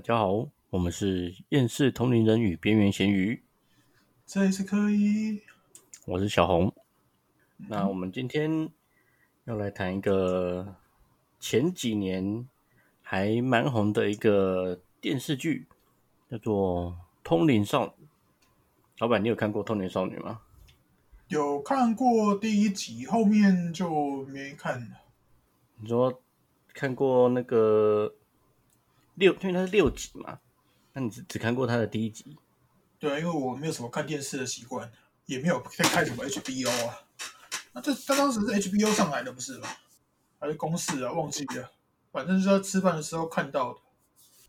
[0.00, 3.42] 大家好，我们是厌世同龄人与边缘咸鱼，
[4.24, 5.42] 这一次可以。
[6.06, 6.72] 我是小红。
[7.68, 8.70] 那我们今天
[9.44, 10.74] 要来谈一个
[11.38, 12.48] 前几年
[13.02, 15.66] 还蛮红的一个电视剧，
[16.30, 18.06] 叫做《通灵少女》。
[19.00, 20.40] 老板，你有看过《通灵少女》吗？
[21.28, 25.02] 有看过第一集，后面就没看了。
[25.76, 26.22] 你说
[26.72, 28.14] 看过那个
[29.20, 30.40] 六，因为它是六集嘛，
[30.94, 32.36] 那你只只看过它的第一集？
[32.98, 34.90] 对啊，因为我没有什么看电视的习惯，
[35.26, 36.98] 也没有在看什么 HBO 啊。
[37.72, 39.68] 那这他当时是 HBO 上来的不是吗？
[40.38, 41.12] 还是公视啊？
[41.12, 41.70] 忘记了，
[42.10, 43.80] 反正是在吃饭的时候看到的。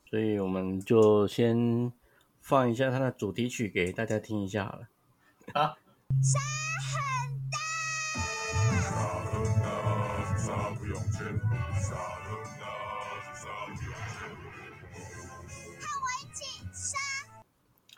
[0.10, 1.92] 所以我们就先
[2.40, 4.88] 放一下它的主题曲给大家听一下好了。
[5.54, 5.76] 啊，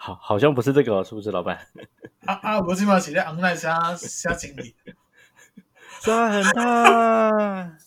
[0.03, 1.65] 好，好像不是这个、哦，是不是，老板？
[2.25, 2.59] 啊啊！
[2.59, 4.75] 我今晚写在昂奈下下经理。
[6.01, 7.77] 沙很大。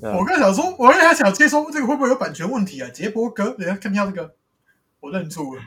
[0.00, 2.88] 我刚想说，我刚才想接收这个会不会有版权问题啊？
[2.88, 4.34] 杰博哥，人家看到这个，
[5.00, 5.62] 我认错了。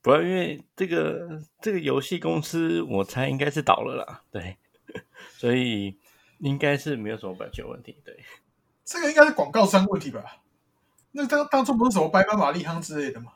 [0.00, 4.22] 不要，因为这个这个游戏公司，我猜应该是倒了啦。
[4.32, 4.56] 对，
[5.36, 5.96] 所以
[6.40, 7.96] 应该是没有什么版权问题。
[8.04, 8.18] 对，
[8.84, 10.38] 这个应该是广告商问题吧？
[11.12, 13.30] 那当当初不是什么白马玛丽康之类的吗？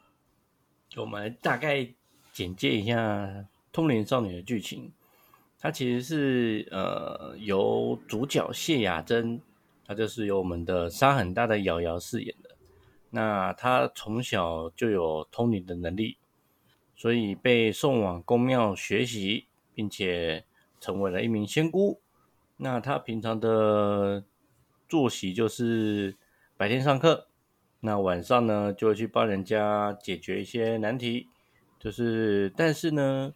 [0.96, 1.86] 我们大概
[2.32, 2.94] 简介一下
[3.70, 4.90] 《通灵少女》的剧情。
[5.58, 9.40] 它其实是呃由主角谢雅珍，
[9.86, 12.56] 她就是由我们的沙很大的瑶瑶饰演的。
[13.10, 16.16] 那她从小就有通灵的能力，
[16.94, 20.44] 所以被送往宫庙学习，并且
[20.80, 22.00] 成为了一名仙姑。
[22.56, 24.24] 那她平常的
[24.88, 26.16] 作息就是
[26.56, 27.28] 白天上课，
[27.80, 31.28] 那晚上呢就会去帮人家解决一些难题。
[31.78, 33.34] 就是，但是呢，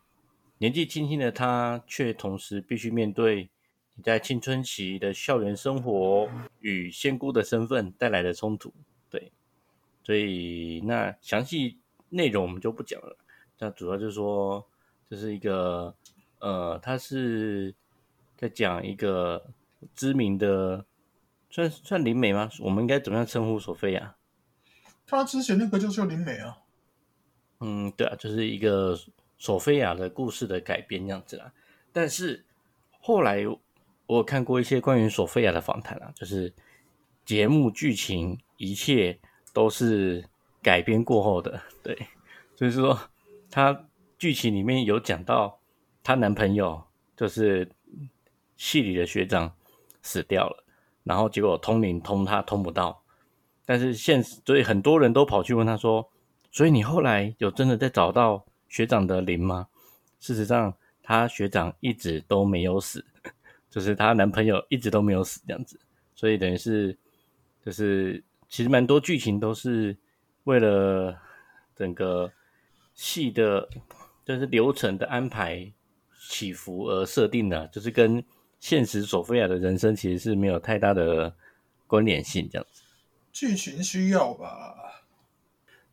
[0.59, 3.51] 年纪轻轻的她却同时必须面对
[3.95, 8.73] 你在青春期的校园生活与仙姑的身份带来的冲突。
[9.09, 9.31] 对，
[10.03, 13.17] 所以那详细内容我们就不讲了。
[13.59, 14.67] 那主要就是说，
[15.09, 15.95] 这是一个
[16.41, 17.75] 呃，它是
[18.37, 19.53] 在讲一个
[19.95, 20.87] 知名的，
[21.51, 22.51] 算算灵媒吗？
[22.61, 24.17] 我们应该怎么样称呼索菲亚？
[25.11, 26.59] 他之前那个就叫灵美啊。
[27.61, 28.99] 嗯，对啊，就是一个
[29.39, 31.53] 索菲亚的故事的改编这样子啦。
[31.93, 32.45] 但是
[33.01, 33.45] 后来
[34.07, 36.53] 我看过一些关于索菲亚的访谈啊，就是
[37.25, 39.19] 节目剧情一切
[39.53, 40.25] 都是
[40.63, 42.07] 改编过后的， 对，
[42.57, 42.99] 就是说
[43.51, 43.89] 她
[44.19, 45.61] 剧情里面有讲到
[46.03, 46.83] 她男朋友
[47.17, 47.71] 就是
[48.57, 49.55] 系里的学长
[50.03, 50.65] 死掉了，
[51.03, 53.00] 然后结果通灵通他通不到，
[53.71, 56.11] 但是现实，所以很多人都跑去问他说。
[56.51, 59.69] 所以你后来有真的在找到学长的灵吗？
[60.19, 63.05] 事实上，他学长一直都没有死，
[63.71, 65.79] 就是她男朋友一直都没有死这样子。
[66.17, 66.99] 所以等于是，
[67.65, 69.97] 就是其实蛮多剧情都是
[70.43, 71.17] 为了
[71.77, 72.29] 整个
[72.97, 73.69] 戏的，
[74.25, 75.73] 就是流程的安排
[76.29, 78.21] 起伏而设定的，就是跟
[78.59, 81.33] 现实索菲亚的人生其实是没有太大的
[81.87, 82.83] 关联性这样子。
[83.33, 85.05] 剧情需要吧。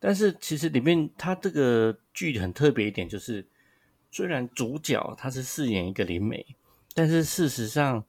[0.00, 3.46] 但是其实里面它这个剧很特别一点，就是
[4.10, 6.46] 虽然主角他是饰演一个灵媒，
[6.94, 8.04] 但是事实上，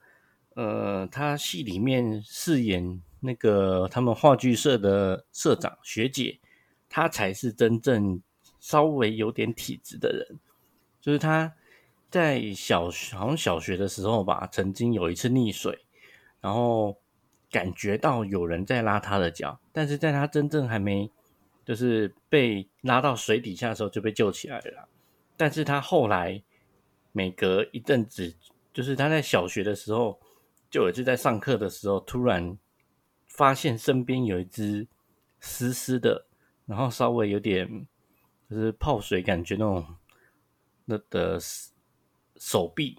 [0.56, 6.40] 呃，他戏里面饰演那个他们话剧社的社长学姐，
[6.88, 8.22] 她才是真正
[8.60, 10.40] 稍微有点体质的人。
[11.02, 11.52] 就是他
[12.12, 15.86] 在小好像小学的时候吧，曾经有一次溺水，
[16.42, 16.98] 然后
[17.52, 21.12] 感觉到有人在拉他的脚，但是在他真正还没。
[21.66, 24.90] 就是被拉到水底下的时候就被救起来了，
[25.38, 26.42] 但是他后来
[27.12, 28.36] 每隔一阵子，
[28.74, 30.20] 就是他在小学的时候，
[30.72, 32.58] 就有一次在上课的时候，突然
[33.28, 34.88] 发现身边有一只
[35.40, 36.26] 湿湿的，
[36.66, 37.86] 然后稍微有点
[38.50, 39.86] 就是泡水感觉那种
[40.86, 41.38] 那的
[42.38, 42.98] 手臂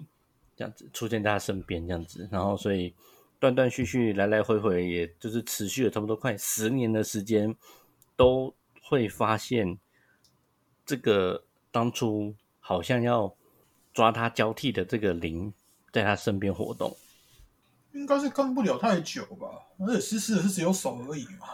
[0.54, 2.94] 这样子出现在他身边这样子，然后所以
[3.40, 7.56] 断断续续来来回回，也就是持续了差不多快十年的时间
[8.14, 8.54] 都。
[8.82, 9.78] 会发现
[10.84, 13.36] 这个当初好像要
[13.94, 15.54] 抓他交替的这个灵
[15.92, 16.96] 在他身边活动，
[17.92, 19.46] 应该是跟不了太久吧，
[19.78, 21.46] 而且湿湿的是只有手而已嘛。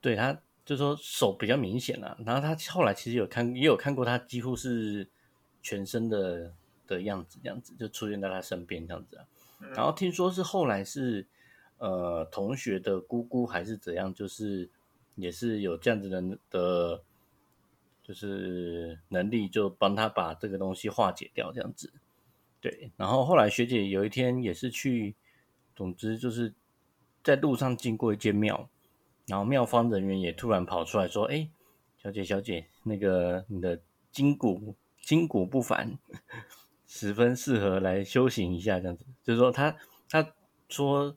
[0.00, 5.06] 对，他就说手比较明显了，然后他后来其实有看也有看过他几乎是
[5.62, 6.50] 全身的
[6.86, 9.26] 的样子，这样子就出现在他身边这样子啊。
[9.74, 11.26] 然后听说是后来是
[11.78, 14.70] 呃同学的姑姑还是怎样，就是。
[15.20, 17.02] 也是有这样子的的，
[18.04, 21.92] 就是能力，就帮他把这个东西化解掉，这样子。
[22.60, 25.16] 对，然后后来学姐有一天也是去，
[25.74, 26.54] 总之就是
[27.24, 28.70] 在路上经过一间庙，
[29.26, 31.50] 然后庙方人员也突然跑出来说：“哎，
[32.00, 33.80] 小姐小姐，那个你的
[34.12, 35.98] 筋骨筋骨不凡，
[36.88, 39.76] 十分适合来修行一下，这样子。”就是说他
[40.08, 40.32] 他
[40.68, 41.16] 说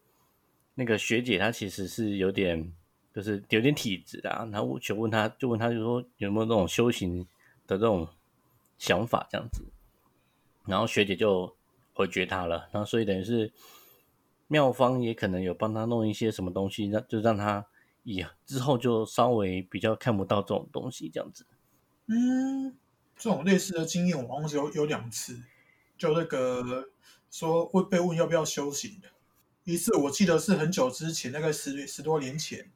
[0.75, 2.71] 那个学姐她其实是有点。
[3.13, 7.27] 就是有点体质啊，然后我就问他，就问他，就说有没有那种修行
[7.67, 8.07] 的这种
[8.77, 9.65] 想法这样子，
[10.65, 11.53] 然后学姐就
[11.93, 13.51] 回绝他了，然后所以等于是
[14.47, 17.67] 妙方也可能有帮他弄一些什么东西，让就让他
[18.03, 21.45] 以之后就稍微比较看不到这种东西这样子。
[22.05, 22.77] 嗯，
[23.17, 25.37] 这种类似的经验我好像是有有两次，
[26.01, 26.89] 就那个
[27.29, 29.07] 说会被问要不要修行的，
[29.65, 32.71] 一次我记得是很久之前，大概十十多年前。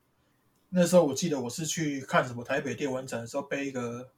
[0.69, 4.11] 那时候我记得我是去看什么台北电玩展的时候，被一个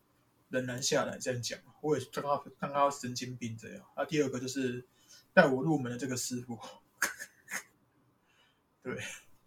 [0.50, 3.82] 人拦下来这样讲，我也当他当他神经病这样。
[3.96, 4.86] 啊，第二个就是
[5.34, 6.60] 带我入门的这个师傅，
[8.84, 8.98] 对，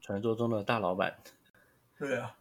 [0.00, 1.22] 传说中的大老板，
[1.98, 2.34] 对啊。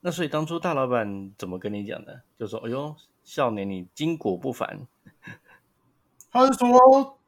[0.00, 2.22] 那所以当初大老板怎么跟你讲的？
[2.36, 4.88] 就说：“哎呦，少年你筋骨不凡。”
[6.36, 7.18] 他是说，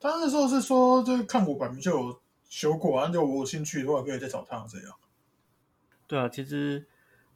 [0.00, 4.96] 他那时候是说，就是看我版名就有修过，然后就我有兴趣的话，可以再找他这样。
[6.06, 6.86] 对啊，其实，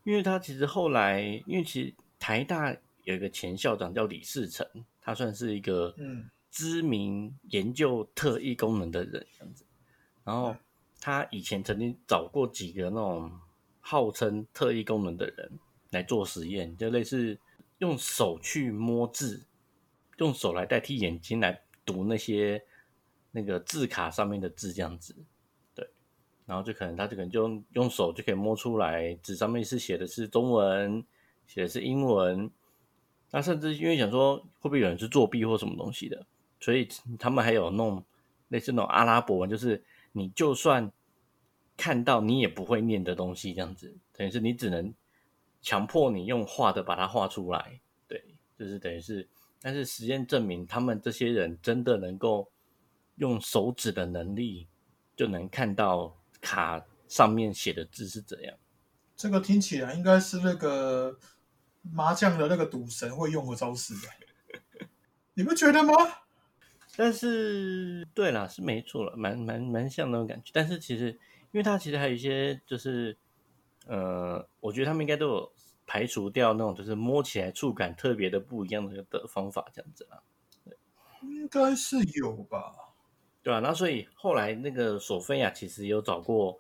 [0.03, 2.75] 因为他其实后来，因为其实台大
[3.05, 4.67] 有一个前校长叫李世成，
[5.01, 9.65] 他算是一个嗯知名研究特异功能的人这样子。
[10.25, 10.57] 然后
[11.01, 13.31] 他以前曾经找过几个那种
[13.81, 15.53] 号称特异功能的人
[15.91, 17.39] 来做实验，就类似
[17.79, 19.45] 用手去摸字，
[20.19, 22.63] 用手来代替眼睛来读那些
[23.33, 25.17] 那个字卡上面的字这样子。
[25.75, 25.89] 对
[26.47, 31.05] 然后就可能他就可能就用手就可以摸出来，纸上面是写的是中文，
[31.47, 32.51] 写的是英文。
[33.31, 36.25] 那甚至因为想说会不会有人是作弊或什么东西的，
[36.61, 36.89] 所以
[37.19, 38.05] 他们还有弄
[38.49, 39.83] 类似那种阿拉伯文，就是
[40.13, 40.93] 你就算
[41.77, 44.95] 看到你也不会念的东西，这样子等于是你只能
[45.61, 47.81] 强迫你用画的把它画出来。
[48.07, 48.23] 对，
[48.57, 49.29] 就是等于是，
[49.65, 52.53] 但是实验证明他们这些人真的能够
[53.17, 54.69] 用手指的能力
[55.17, 56.15] 就能看到。
[56.47, 58.55] 卡上面写的字是怎样？
[59.17, 61.19] 这个听起来应该是那个
[61.81, 64.13] 麻将的那个赌神会用的招式吧？
[65.33, 65.95] 你不觉得吗？
[66.97, 70.51] 但是，对啦，是没错了，蛮蛮蛮像那种感觉。
[70.53, 71.13] 但是其实，
[71.51, 73.17] 因为它其实还有一些，就是
[73.87, 75.53] 呃，我觉得他们应该都有
[75.87, 80.23] 排除掉那种就是摸起来触感特别的不一样的的方法，这样子啊。
[81.23, 82.75] 应该是有吧。
[83.43, 86.59] 对啊，那所以后来那个索菲亚其实有找过，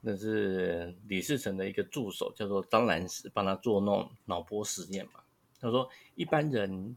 [0.00, 5.20] 那是李世成的一个助手，叫做张兰石，帮他做那种脑波实验嘛。
[5.60, 6.96] 他说，一般人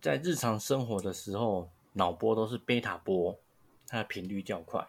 [0.00, 3.38] 在日常生活的时候，脑波都是贝塔波，
[3.88, 4.86] 它的频率较快。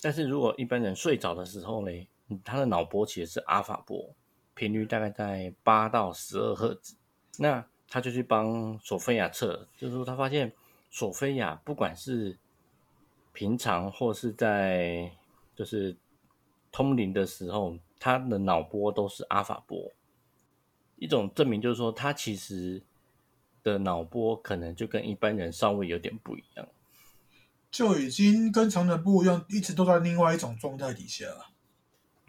[0.00, 2.08] 但是如果一般人睡着的时候呢，
[2.42, 4.14] 他的脑波其实是阿法波，
[4.54, 6.94] 频率大概在八到十二赫兹。
[7.38, 10.52] 那他就去帮索菲亚测，就是说他发现
[10.90, 12.38] 索菲亚不管是
[13.32, 15.10] 平常或是在
[15.54, 15.96] 就是
[16.70, 19.92] 通灵的时候，他的脑波都是阿法波，
[20.96, 22.82] 一种证明就是说，他其实
[23.62, 26.66] 的脑波可能就跟一般人稍微有点不一样，
[27.70, 31.24] 就已经跟常人不一样，一直都在另外一种状态底下。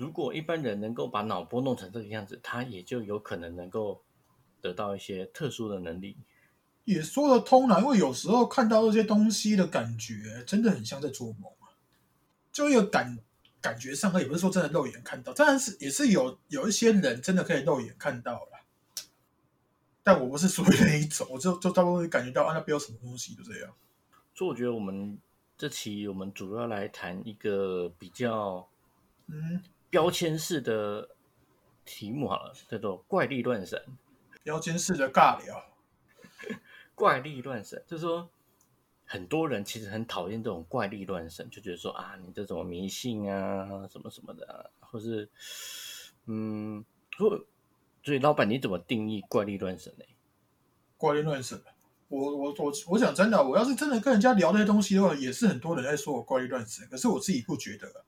[0.04, 4.04] 如果一般人能够把脑波弄成这个样子，他也就有可能能够
[4.60, 6.18] 得到一些特殊的能力。
[6.84, 11.72] 也说得通啦，因为有时候看到这些东西的感觉，真的很像在做梦啊。
[12.52, 13.18] 就一个感
[13.62, 18.50] 感觉上，也不是说真的肉眼看到，当然是也是有有一些人真的可以肉眼看到了。
[20.04, 23.74] 但我不是属于那一种，我就就大部分感觉到啊，那边有什么东西，就这样。
[24.36, 25.18] 所以我觉得我们
[25.58, 28.68] 这期我们主要来谈一个比较
[29.28, 29.64] 嗯
[29.94, 31.08] 标签式的
[31.86, 33.80] 题目好了，叫做怪力乱神。
[34.42, 35.64] 标签式的尬聊。
[36.96, 38.28] 怪力乱神，就是说，
[39.06, 45.30] 很多人其实很讨厌这种怪力乱神，就觉得说啊，你这种迷信啊，什么什么的，啊或是，
[46.26, 46.84] 嗯，
[47.16, 47.46] 所
[48.04, 50.06] 所以老板你怎么定义怪力乱神呢？
[50.98, 51.62] 怪力乱神，
[52.08, 58.04] 我我我我讲真的，我要是真的跟人家聊那些东西的话，也是很多人在说我怪力乱神，可是我自己不觉得。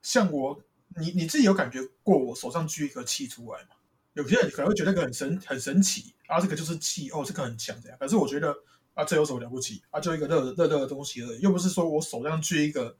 [0.00, 0.58] 像我，
[0.98, 3.68] 你你自己有感觉过我手上举一个气出来吗？
[4.14, 7.98] 有些人可能会觉得那个很神很神奇啊，这个就是气哦，这个很强这样。
[8.00, 8.56] 可是我觉得
[8.94, 10.00] 啊，这有什么了不起啊？
[10.00, 12.96] 就一个热热热的东西而已，又不是说我手上举一个，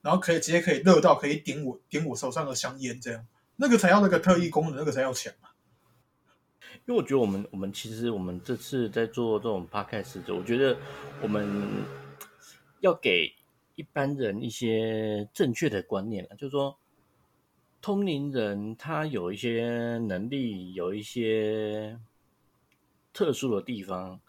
[0.00, 3.26] 然后可以直接可以热到可以点我点我手上的香烟这样。
[3.56, 5.52] 那个才要那个特异功能，那个才要强啊。
[6.86, 10.76] 因为我觉得我们我们其实我们这次在做这种 podcast，我觉得
[11.20, 11.84] 我们
[12.80, 13.34] 要给
[13.74, 16.78] 一般人一些正确的观念了，就是说，
[17.86, 21.96] 通灵人他有一些能力，有一些
[23.12, 24.20] 特殊的地方，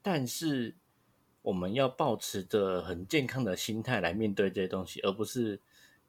[0.00, 0.74] 但是
[1.42, 5.60] 我们要保持着很健康的心态来面对这些东西，而不是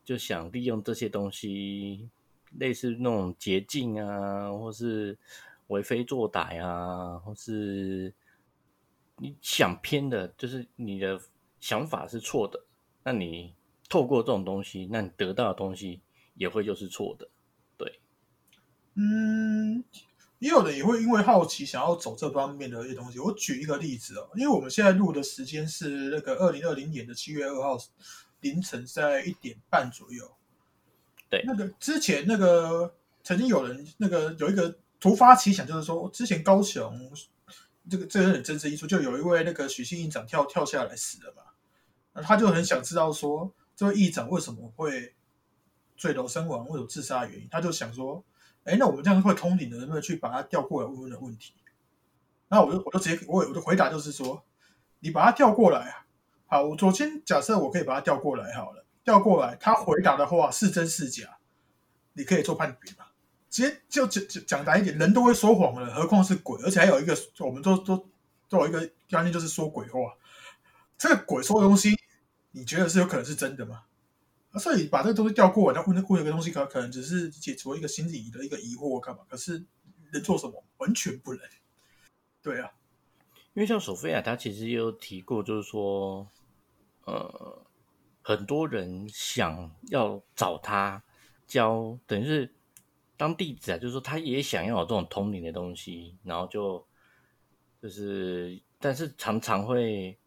[0.06, 2.10] 就想利用这些东西，
[2.58, 5.20] 类似那种捷径啊，或是。
[5.68, 8.14] 为非作歹啊，或是
[9.18, 11.20] 你想偏的，就是你的
[11.60, 12.64] 想法是错的，
[13.04, 13.56] 那你
[13.90, 16.02] 透过这种东西，那你得到的东西
[16.36, 17.30] 也会就是错的，
[17.78, 18.00] 对。
[18.96, 19.84] 嗯，
[20.40, 23.20] 也有的也会因为好奇想要走这方面的一些东西。
[23.20, 27.78] 我举一个例子哦，因为我们现在录的时间是那个二零二零年的七月二号
[28.42, 30.36] 凌晨在一点半左右。
[31.30, 34.78] 对，那个之前那个曾经有人那个有一个。
[35.00, 37.12] 突发奇想，就是说，之前高雄
[37.90, 41.44] 这个这个很真实一出，就有一位那个许姓议长跳跳下来死了嘛，
[42.14, 45.14] 那他就很想知道说，这位议长为什么会
[45.96, 48.24] 坠楼身亡，或者自杀原因，他就想说，
[48.64, 51.54] 哎，那我们这样会通灵的，能不能去把他调过来问问的问题？
[52.50, 54.44] 那我就我就直接我我的回答就是说，
[55.00, 56.06] 你把他调过来啊，
[56.48, 61.38] 好，我昨天假设我可以把他调过来好了，调过来，他回答的话是真是假，
[62.14, 63.06] 你可以做判别嘛。
[63.50, 66.60] 直接就讲讲讲白一点，人都会说谎了，何况是鬼？
[66.64, 68.10] 而且还有一个，我们都都
[68.50, 70.00] 都有一个概念，就是说鬼话。
[70.98, 71.96] 这个鬼说的东西，
[72.52, 73.84] 你觉得是有可能是真的吗？
[74.60, 79.24] 所以把这个东西调过来，他问问一个东西，可可能只是解除一个心理的一个疑惑，干嘛？
[79.28, 79.66] 可是
[80.12, 80.64] 能做什么？
[80.78, 81.42] 完全不能。
[82.42, 82.72] 对啊，
[83.54, 86.28] 因为像索菲亚，他其实也有提过，就是说，
[87.06, 87.66] 呃，
[88.22, 91.04] 很多人想要找他
[91.48, 92.54] 教，等于是。
[93.16, 96.86] 当弟子啊，就是说他也想要有这种通灵的东西，然后就
[97.80, 100.18] 就是，但是常常会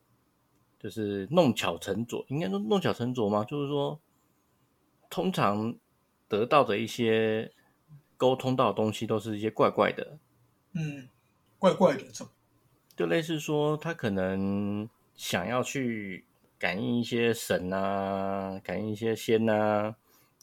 [0.78, 3.44] 就是弄巧成拙，应该说弄巧成拙吗？
[3.44, 4.00] 就是说，
[5.10, 5.76] 通常
[6.28, 7.52] 得到的一些
[8.16, 10.18] 沟通到的东西，都是一些怪怪的，
[10.72, 11.08] 嗯，
[11.58, 12.04] 怪怪的，
[12.96, 16.24] 就类似说他可能想要去
[16.58, 19.96] 感应一些神啊，感应一些仙啊。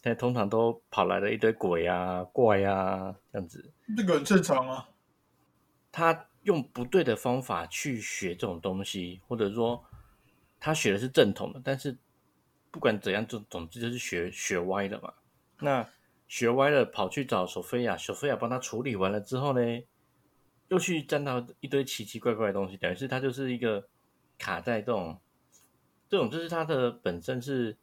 [0.05, 4.89] 但通常都跑来了一堆鬼啊、怪啊这样子，这个很正常啊。
[5.93, 9.81] 他用不对的方法去学这种东西，或者说
[10.59, 11.97] 他学的是正统的，但是
[12.73, 15.13] 不管怎样，总总之就是学学歪了嘛。
[15.59, 15.87] 那
[16.27, 19.61] 学歪了，跑去找索菲亚，索菲亚帮他处理完了之后呢，
[20.67, 23.87] 又去沾到一堆奇奇怪怪的东西，等于是他就是一个
[24.37, 25.21] 卡在这种
[26.09, 27.77] 这种，就是他的本身是。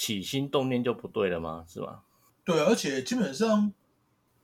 [0.00, 1.66] 起心动念就不对了吗？
[1.68, 2.04] 是吧？
[2.44, 3.72] 对，而且基本上，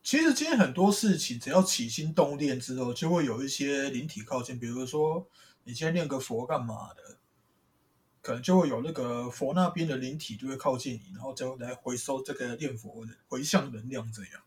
[0.03, 4.59] 其实今天很多事情，只要起心动念之后，就会有一些灵体靠近。
[4.59, 5.29] 比如说，
[5.63, 7.19] 你今天念个佛干嘛的，
[8.25, 14.11] 可能就会有那个佛那边的灵体就会靠近你，然后就来回收这个念佛的回向能量。
[14.11, 14.43] 这样，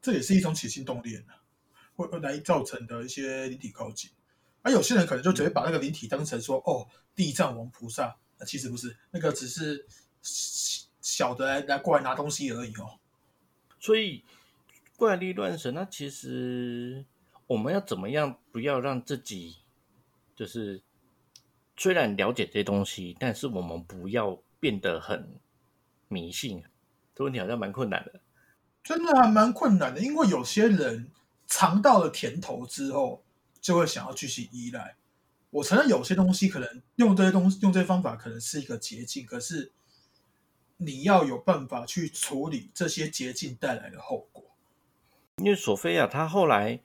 [0.00, 1.40] 这也是一种起心动念啊，
[1.96, 4.10] 会会来造成的一些灵体靠近。
[4.62, 6.86] 而有些人可能就直接把那个灵体当成说，哦，
[7.16, 8.16] 地藏王菩萨。
[8.38, 9.86] 那其实不是，那个只是。
[11.00, 12.98] 小的来来过来拿东西而已哦，
[13.80, 14.24] 所以
[14.96, 17.06] 怪力乱神，那其实
[17.46, 19.56] 我们要怎么样不要让自己
[20.36, 20.82] 就是
[21.78, 25.40] 虽然了解这些东西，但是我们不要变得很
[26.08, 26.62] 迷信。
[27.14, 28.20] 这问题好像蛮困难的，
[28.84, 31.10] 真的还蛮困难的，因为有些人
[31.46, 33.24] 尝到了甜头之后，
[33.60, 34.96] 就会想要继续依赖。
[35.50, 39.72] 我承认有些东西可能用这些东西用这些方法可能是一个捷径，可是。
[40.80, 44.44] 你要有办法去处理这些捷径带来的后果。
[45.38, 46.78] 因为索菲亚她后来，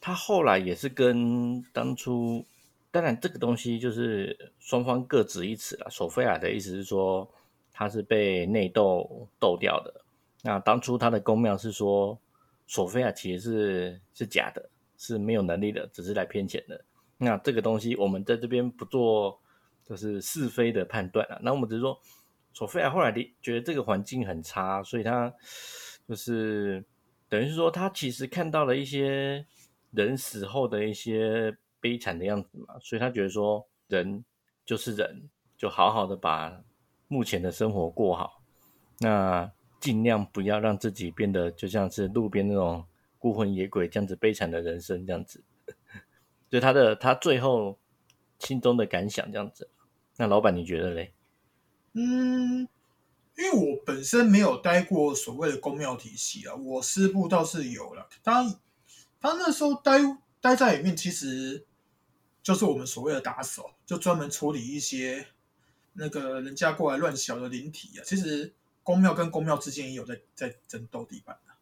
[0.00, 2.46] 她后来也是跟当初，
[2.96, 5.90] 当然这个东西就是双方各执一词了。
[5.90, 7.30] 索菲亚的意思是说，
[7.70, 10.02] 他是被内斗斗掉的。
[10.42, 12.18] 那当初他的公庙是说，
[12.66, 16.82] 索菲亚其实是是假的，是没有能力的，只是来骗钱的。
[17.18, 19.38] 那这个东西我们在这边不做
[19.84, 21.38] 就是是非的判断了。
[21.42, 22.00] 那我们只是说。
[22.54, 25.30] 索菲亚后来的觉得这个环境很差，所以他
[26.08, 26.82] 就是
[27.28, 29.44] 等于是说，他其实看到了一些
[29.90, 31.54] 人死后的一些
[31.86, 34.24] 悲惨的样子嘛，所以他觉得说，人
[34.64, 36.64] 就是人，就好好的把
[37.06, 38.42] 目前的生活过好，
[38.98, 42.84] 那尽量不要让自己变得就像是路边那种
[43.20, 45.44] 孤魂野鬼这样子悲惨的人生这样子，
[46.50, 47.78] 就他的他最后
[48.40, 49.70] 心中的感想这样子。
[50.16, 51.14] 那老板你觉得嘞？
[51.92, 52.66] 嗯，
[53.36, 58.08] 因为我本身没有待过所谓的公庙体系啊，我师部倒是有了。
[58.24, 58.42] 他
[59.20, 60.00] 他那时候待
[60.40, 61.64] 待在里面，其实
[62.46, 65.26] 就是我们所谓的打手，就专门处理一些
[65.94, 68.04] 那个人家过来乱小的灵体啊。
[68.06, 68.52] 其实
[68.84, 71.58] 宫庙跟宫庙之间也有在在争斗地板啊。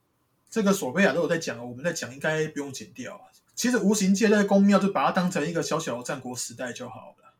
[0.50, 3.32] 这个索菲亚都有在讲，我们在讲应该不用剪掉啊。
[3.54, 7.32] 其实无形界那个宫庙就把它当成一个小小的战国时代就好了，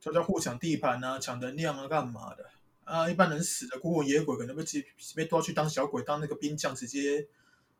[0.00, 2.46] 就在互抢地盘啊、抢能量啊、干嘛的
[2.82, 3.08] 啊？
[3.08, 7.28] 一般人死的孤魂野鬼可能被被被抓去当小鬼，当那个兵将，直接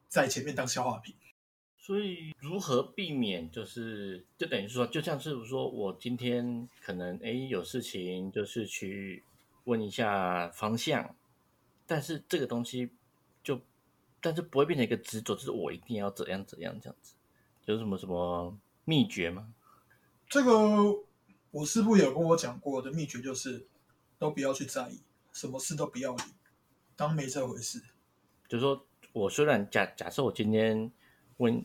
[0.06, 1.16] 在前面当消化品。
[1.82, 9.24] 所以如何避免，就是就等于说，就像是说我今天可能哎有事情，就是去
[9.64, 11.16] 问一下方向，
[11.86, 12.90] 但是这个东西
[13.42, 13.58] 就
[14.20, 17.14] 但是不会变成一个执着，就是我一定要怎样怎样这样子。
[17.64, 19.54] 有什么什么秘诀吗？
[20.28, 21.02] 这个
[21.50, 23.66] 我师傅有跟我讲过的秘诀就是，
[24.18, 25.00] 都不要去在意，
[25.32, 26.22] 什么事都不要理，
[26.94, 27.80] 当没这回事。
[28.48, 30.92] 就是说我虽然假假设我今天
[31.40, 31.64] 问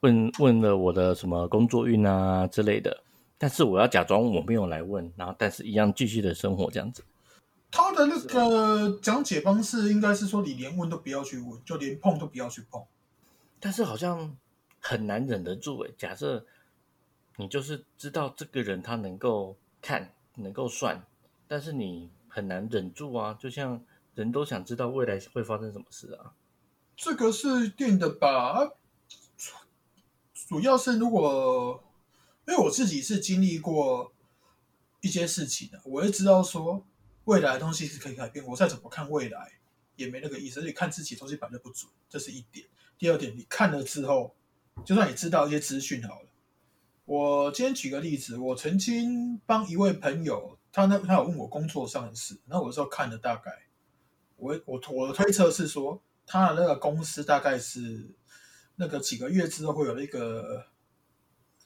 [0.00, 3.02] 问问了我的什么工作运啊之类的，
[3.36, 7.02] 但是我要假装我没有来问，然后但是一样继续的生活这样子。
[7.70, 12.80] 他的那个讲解方式应该是说，你连问都不要去问，就连碰都不要去碰。
[13.58, 14.36] 但是好像。
[14.86, 15.94] 很难忍得住诶。
[15.96, 16.44] 假设
[17.36, 21.02] 你就是知道这个人他能够看，能够算，
[21.48, 23.34] 但是你很难忍住啊。
[23.40, 23.82] 就像
[24.14, 26.34] 人都想知道未来会发生什么事啊。
[26.94, 28.72] 这个是定的吧？
[30.46, 31.82] 主要是如果
[32.46, 34.12] 因为我自己是经历过
[35.00, 36.86] 一些事情的，我会知道说
[37.24, 38.44] 未来的东西是可以改变。
[38.46, 39.52] 我再怎么看未来
[39.96, 42.66] 也没那个意思，而且看自己东西摆的不准，这是一点。
[42.98, 44.34] 第二点，你看了之后。
[44.84, 46.28] 就算你知道一些资讯好了，
[47.04, 53.52] 我今天举个例子，我曾经帮一位朋友，他那他有问我工作上的事，那我候看了大概，
[54.34, 58.10] 我我我的推测是说，他的那个公司大概是
[58.76, 60.66] 那个几个月之后会有一个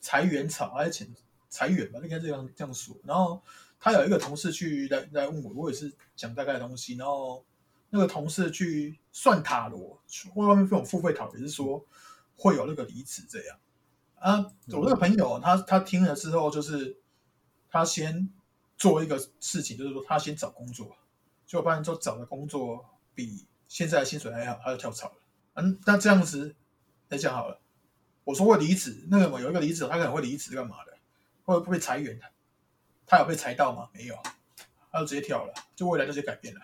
[0.01, 1.07] 裁员潮，而且
[1.49, 2.97] 裁员吧，应该这样这样说。
[3.05, 3.43] 然后
[3.79, 7.45] 他有一个同事去来来问我，我也是讲大概的东西，然后
[7.91, 10.01] 那个同事去算塔罗，
[10.35, 11.85] 或外面这种付费塔也是说。
[12.41, 13.59] 会有那个离职这样
[14.15, 14.39] 啊？
[14.69, 16.97] 我那个朋友，他他听了之后，就是
[17.69, 18.31] 他先
[18.77, 20.97] 做一个事情，就是说他先找工作，
[21.49, 25.15] 结果发现说找的工作比现在的薪水还好，他就跳槽了。
[25.55, 26.55] 嗯，那这样子
[27.09, 27.61] 来讲好了，
[28.25, 30.93] 我说会离职，那个有一个离职，他可能会离职干嘛的？
[31.45, 32.25] 会不会被裁员的？
[33.07, 33.89] 他有被裁到吗？
[33.95, 34.15] 没有，
[34.91, 36.61] 他就直接跳了，就未来就直接改变了。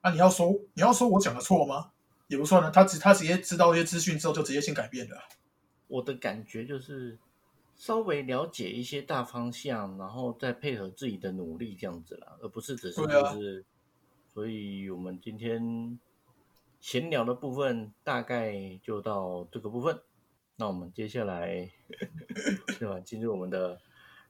[0.00, 1.92] 啊，你要说你要说我讲的错吗？
[2.26, 5.16] 也不算呢，他直他直接知道一些资讯之后，就直接先改变了。
[5.88, 7.18] 我的感觉就是
[7.76, 13.64] 稍微了解一些大方向，然后再配合自己的努力这样子啦，而不是只是就是。
[14.32, 15.98] 所以我们今天
[16.80, 20.00] 闲聊的部分大概就到这个部分。
[20.56, 21.70] 那我们接下来
[22.78, 23.78] 对吧，进入我们的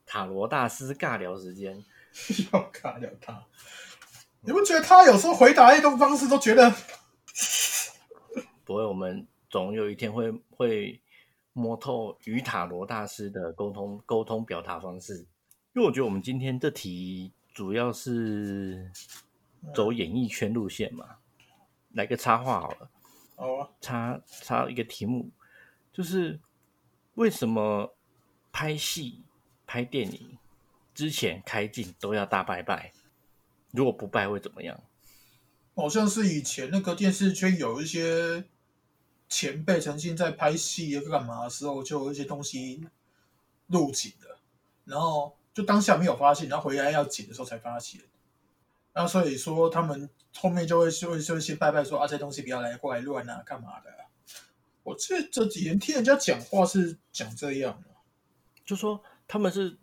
[0.04, 1.82] 塔罗大师尬聊时间，
[2.52, 3.44] 要尬聊他。
[4.42, 6.72] 你不觉得他有时候回答一种方式都觉得？
[8.64, 11.00] 不会，我们总有一天会会
[11.52, 15.26] 摸透与塔罗大师的沟通沟通表达方式。
[15.72, 18.90] 因为我觉得我们今天这题主要是
[19.74, 21.16] 走演艺圈路线嘛，
[21.92, 22.90] 来个插画好了。
[23.36, 25.30] 哦，插插一个题目，
[25.92, 26.40] 就是
[27.14, 27.94] 为什么
[28.52, 29.24] 拍戏、
[29.66, 30.38] 拍电影
[30.94, 32.92] 之前开镜都要大拜拜？
[33.70, 34.80] 如果不拜会怎么样？
[35.74, 38.44] 好像是以前那个电视圈有一些。
[39.32, 42.84] 前辈曾经在拍戏干嘛的时候，就有一些东西
[43.68, 44.26] 录景的，
[44.84, 48.00] 然后就当下没有发现，然后回来要剪的时候才发现。
[48.92, 53.90] 那所以说他们后面就会就会就先拜拜说啊，这东西不要来过来乱啊，干嘛的？
[54.82, 57.90] 我这这几年听人家讲话是讲这样的，
[58.64, 59.78] 就说他们是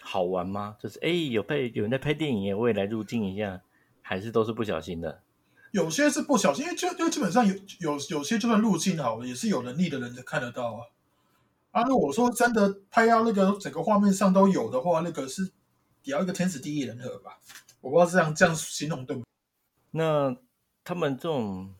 [0.00, 0.76] 好玩吗？
[0.80, 3.62] 就是哎，有拍有人在拍电影，我也来入境一下，
[4.02, 5.22] 还是都是不小心的？
[5.70, 10.80] 有些是不小心，因为就就基本上有有有些就算入境好了，也是有能力的人才看得到啊。
[11.70, 15.52] 啊，如果说真的拍到那个整个画面上都有的话，那个是
[16.02, 17.38] 也要一个天时地利人和吧？
[17.80, 19.22] 我不知道这样这样形容对不？
[19.90, 20.36] 那
[20.84, 21.74] 他们这种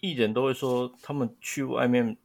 [0.00, 2.16] 艺人都会说，他们去外面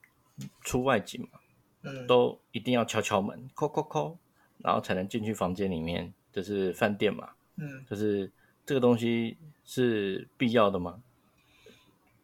[0.61, 1.39] 出外景嘛，
[1.83, 4.17] 嗯，都一定要敲敲门，敲敲敲，
[4.59, 8.31] 然后才能进去房间里面，就是饭店嘛，嗯，就是
[8.65, 9.37] 这个东西。
[9.71, 11.03] 是必要的吗？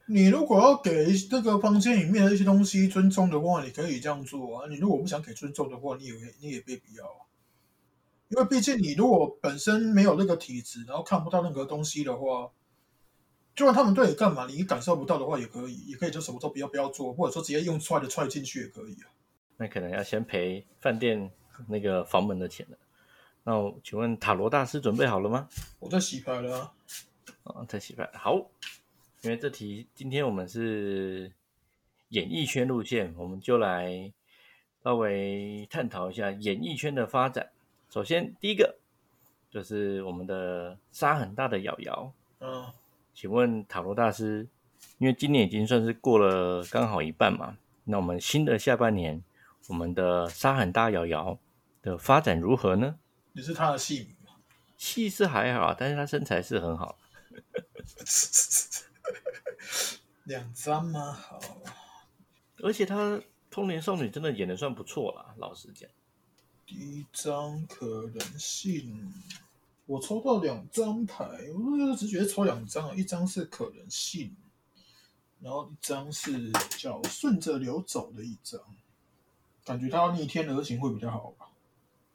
[0.07, 4.67] 你如果要给这个房间里面的一些东西尊重的话，你可以这样做啊。
[4.67, 7.24] 你如果不想给尊重的话，你也你也没必要啊。
[8.29, 12.51] 因为毕竟你如果本身没有那个体质，然后看不到任何东西的话，
[13.55, 19.07] 就算他们对你干嘛，你感受不到的话也可以，也可以就什么都不要不要做，或者说直接用踹的踹进去也可以啊。
[19.57, 21.31] 那可能要先赔饭店
[21.67, 22.77] 那个房门的钱了。
[23.43, 25.47] 那我请问塔罗大师准备好了吗？
[25.79, 26.73] 我在洗牌了啊，
[27.43, 28.09] 啊，在洗牌。
[28.13, 28.35] 好，
[29.21, 31.31] 因为这题今天我们是
[32.09, 34.11] 演艺圈路线，我们就来
[34.83, 37.51] 稍微探讨一下演艺圈的发展。
[37.89, 38.77] 首先，第一个
[39.49, 42.11] 就是我们的沙很大的瑶瑶。
[42.39, 42.65] 嗯，
[43.13, 44.47] 请问塔罗大师，
[44.97, 49.23] 因为今年已经算是过了刚好一半嘛，那我们新的下半年，
[49.67, 51.37] 我们的沙很大瑶瑶
[51.81, 52.97] 的发展如何呢？
[53.31, 54.35] 你是他的戏迷吗？
[54.77, 56.97] 戏是还好，但是他身材是很好。
[60.25, 61.13] 两张吗？
[61.13, 61.39] 好，
[62.61, 65.89] 而且他通灵少女真的演的算不错啦，老实讲。
[66.65, 69.13] 第一张可能性，
[69.85, 74.35] 我抽到两张牌，我只觉抽两张，一张是可能性，
[75.39, 78.59] 然后一张是叫顺着流走的一张，
[79.63, 81.51] 感觉他要逆天而行会比较好吧，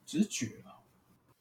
[0.04, 0.82] 直觉啊。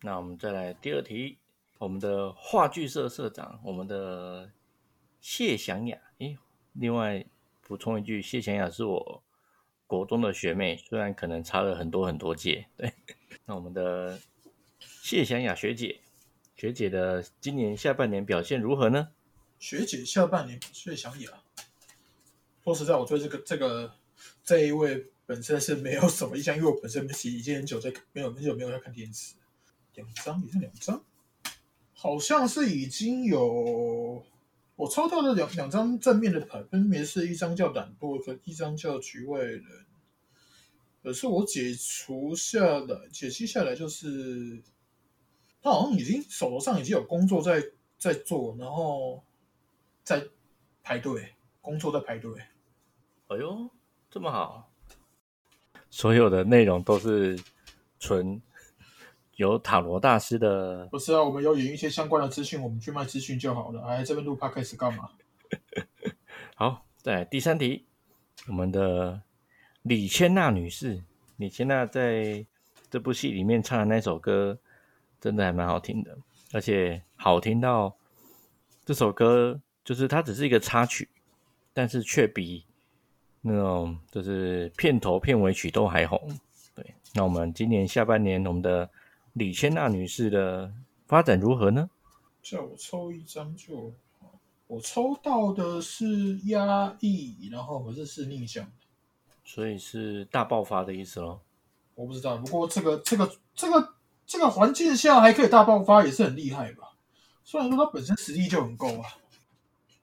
[0.02, 1.40] 那我们再来第二题，
[1.80, 4.52] 我们的话剧社社长，我们的
[5.20, 6.00] 谢祥雅。
[6.20, 6.38] 诶，
[6.74, 7.26] 另外
[7.62, 9.24] 补充一句，谢祥雅是我
[9.90, 12.68] 国中的学妹，虽然可能差了很多很多届。
[12.78, 12.94] 对，
[13.46, 14.20] 那我们的
[14.80, 16.00] 谢祥雅学姐，
[16.56, 19.10] 学姐的今年下半年表现如何呢？
[19.58, 21.32] 学姐下半年最想雅。
[22.64, 23.92] 说实在，我对这个这个
[24.44, 29.34] 这一位本身是没有什么印象，因为我本身已经很久在没有很久没有在看电视。
[29.96, 31.04] 两张也是两张，
[31.96, 34.24] 好像是已经有
[34.80, 39.62] 我抽到的两两张正面的牌，分别是一张叫懒惰，和一张叫局外人。
[41.04, 44.64] 可是我解除下来，解析下来就是
[45.62, 47.62] 他好像已经手头上已经有工作在
[47.98, 49.22] 在做，然后
[50.02, 50.26] 在
[50.82, 52.32] 排队工作在排队。
[53.28, 53.70] 哎呦，
[54.10, 54.72] 这么好！
[55.90, 57.38] 所有的内容都是
[58.00, 58.42] 纯
[59.40, 63.82] 有塔罗大师的，不是啊，我们有引一些相关的资讯，我们去卖资讯就好了。
[63.88, 65.10] 哎，这边录 p 开始干嘛？
[66.56, 67.86] 好，再来第三题，
[68.48, 69.22] 我们的
[69.84, 71.02] 李千娜女士，
[71.38, 72.46] 李千娜在
[72.92, 74.60] 这部戏里面唱的那首歌，
[75.22, 76.18] 真的还蛮好听的，
[76.52, 77.96] 而且好听到
[78.84, 81.08] 这首歌就是它只是一个插曲，
[81.72, 82.66] 但是却比
[83.40, 86.38] 那种就是片头片尾曲都还红。
[86.76, 88.90] 对，那我们今年下半年我们的
[89.34, 90.74] 李千娜女士的
[91.08, 91.90] 发展如何呢？
[92.42, 94.40] 叫我抽一张就好。
[94.68, 98.72] 我抽到的是压抑，然后可是是逆向的，
[99.44, 101.42] 所以是大爆发的意思咯。
[101.96, 102.38] 我不知道。
[102.38, 103.94] 不过这个这个这个
[104.26, 106.96] 这个环境下还可以大爆发，也是很厉害吧？
[107.44, 109.10] 虽然说他本身实力就很够啊。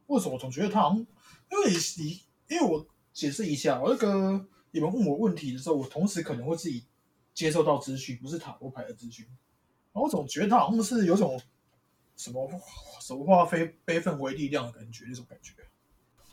[0.09, 0.99] 为什么我总觉得他好像？
[0.99, 6.85] 因为你因为我解释一下，我那个你们问我问题的时候，我同时可能会自己
[7.37, 9.25] 接受到资讯，不是塔罗牌的资讯。
[9.93, 11.39] 然后我总觉得他好像是有种
[12.17, 12.51] 什么
[13.01, 15.53] 什么化非悲愤为力量的感觉，那种感觉。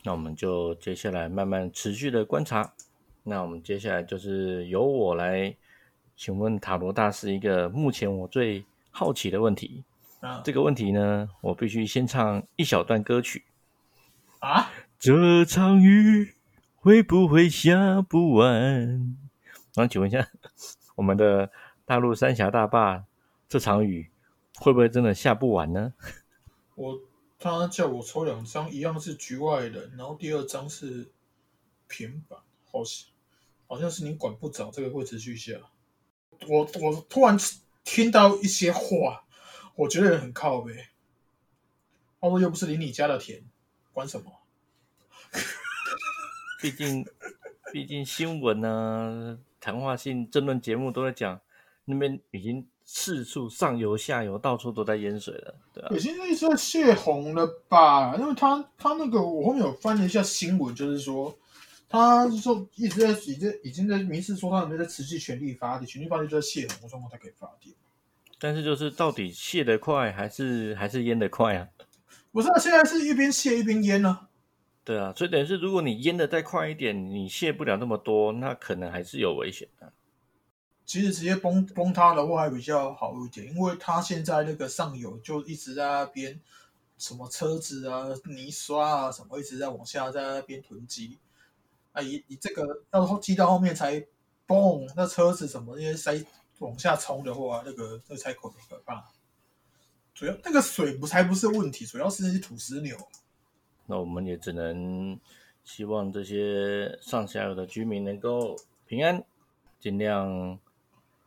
[0.03, 2.73] 那我们就接下来慢慢持续的观察。
[3.23, 5.55] 那我们接下来就是由我来
[6.17, 9.83] 请问塔罗大师一个目前我最好奇的问题。
[10.21, 13.43] 啊这个问题呢，我必须先唱一小段歌曲。
[14.39, 14.71] 啊！
[14.97, 16.33] 这场雨
[16.77, 19.17] 会不会下不完？
[19.73, 20.29] 然后请问一下，
[20.95, 21.51] 我们的
[21.85, 23.05] 大陆三峡大坝
[23.47, 24.09] 这场雨
[24.55, 25.93] 会不会真的下不完呢？
[26.75, 26.99] 我
[27.39, 31.11] 他叫我抽两张，一样是局外人，然后第二张是
[31.87, 32.39] 平板，
[32.71, 33.07] 好像
[33.67, 35.53] 好像是你管不着，这个会持续下。
[36.47, 37.37] 我我突然
[37.83, 39.25] 听到一些话，
[39.75, 40.87] 我觉得很靠背。
[42.19, 43.43] 他说又不是领你家的田，
[43.91, 44.31] 管什么？
[46.61, 47.05] 毕竟，
[47.73, 51.39] 毕竟新闻呢、谈话性争论节目都在讲，
[51.85, 58.13] 那边已经四处上游、下游到处都在淹水了，对啊有，现在一直在泄洪了吧？
[58.17, 61.33] 因为他他那个我后面有翻了一下新闻，就是说
[61.87, 67.73] 他是说一直在已经已经在明示说他们在持续全力发电，全力发电就在泄洪的状况才可以发电。
[68.37, 71.69] 但是就是到底泄得快还是还是淹得快啊？
[72.33, 74.27] 不是啊，现在是一边泄一边淹呢、
[74.85, 79.93] 对啊，所以等于是如果你淹的再快一点，你泄不了那么多，那可能还是有危险的。
[80.85, 86.37] 其实直接崩崩塌的话还比较好一点，因为它现在那个上游就一直在那边
[86.97, 91.17] 什么车子啊、泥刷啊什么一直在往下在那边囤积，
[91.93, 94.05] 啊，你你这个到后积到后面才
[94.45, 96.21] 嘣，那车子什么那些塞
[96.59, 99.05] 往下冲的话，那个那才可可怕。
[100.13, 102.97] 主要那个水不才不是问题，主要是那些土石流。
[103.87, 105.19] 那我们也只能
[105.63, 109.23] 希望这些上下游的居民能够平安，
[109.79, 110.59] 尽量。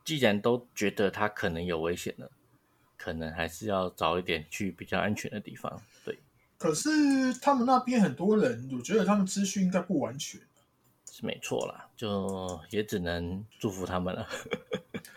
[0.05, 2.31] 既然都觉得它可能有危险了，
[2.95, 5.81] 可能还是要早一点去比较安全的地方。
[6.05, 6.17] 对，
[6.57, 6.89] 可是
[7.41, 10.39] 他们那边很多人，我觉得他们资讯应该不完全。
[11.11, 14.25] 是没错啦，就也只能祝福他们了。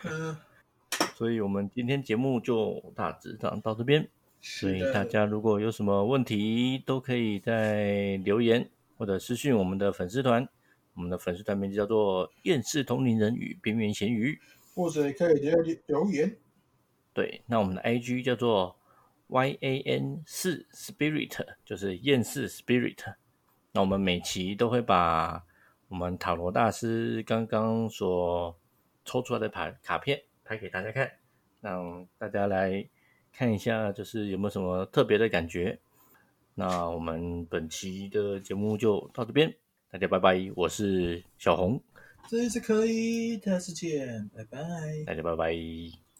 [0.03, 0.35] 嗯，
[1.15, 4.05] 所以我们今天节目就大致上到这边。
[4.41, 10.47] 所以大家如果有什么问题，都可以在留言或者私讯我们的粉丝团。
[10.93, 14.37] 我们的粉丝团名字叫做“厌世同龄人与边缘咸鱼”。
[14.75, 16.37] 或者也可以留留言。
[17.13, 18.77] 对，那我们的 I G 叫做
[19.27, 23.15] Y A N 四 Spirit，就是厌世 Spirit。
[23.71, 25.45] 那我们每期都会把
[25.87, 28.57] 我们塔罗大师刚刚所
[29.05, 31.09] 抽出来的牌卡片拍给大家看，
[31.61, 32.85] 让大家来
[33.33, 35.79] 看一下，就是有没有什么特别的感觉。
[36.53, 39.53] 那我们本期的节目就到这边，
[39.89, 41.81] 大家拜拜，我是小红。
[42.29, 44.59] 这一次可以，下次见，拜拜，
[45.05, 46.10] 大家拜拜。